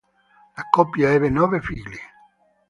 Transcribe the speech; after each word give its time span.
La 0.57 0.65
coppia 0.71 1.11
ebbe 1.11 1.29
nove 1.29 1.61
figli. 1.61 1.95